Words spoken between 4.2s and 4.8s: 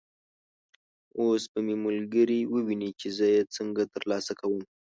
کوم.